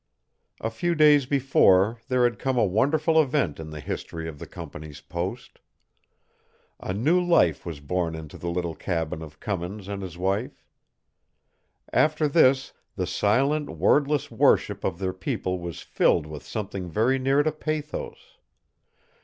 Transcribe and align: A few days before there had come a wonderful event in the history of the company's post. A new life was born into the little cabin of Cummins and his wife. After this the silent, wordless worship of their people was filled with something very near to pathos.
A 0.59 0.71
few 0.71 0.95
days 0.95 1.27
before 1.27 1.99
there 2.07 2.23
had 2.23 2.39
come 2.39 2.57
a 2.57 2.65
wonderful 2.65 3.21
event 3.21 3.59
in 3.59 3.69
the 3.69 3.79
history 3.79 4.27
of 4.27 4.39
the 4.39 4.47
company's 4.47 4.99
post. 4.99 5.59
A 6.79 6.91
new 6.91 7.21
life 7.23 7.67
was 7.67 7.79
born 7.79 8.15
into 8.15 8.35
the 8.35 8.49
little 8.49 8.73
cabin 8.73 9.21
of 9.21 9.39
Cummins 9.39 9.87
and 9.87 10.01
his 10.01 10.17
wife. 10.17 10.65
After 11.93 12.27
this 12.27 12.73
the 12.95 13.05
silent, 13.05 13.69
wordless 13.69 14.31
worship 14.31 14.83
of 14.83 14.97
their 14.97 15.13
people 15.13 15.59
was 15.59 15.81
filled 15.81 16.25
with 16.25 16.43
something 16.47 16.89
very 16.89 17.19
near 17.19 17.43
to 17.43 17.51
pathos. 17.51 18.39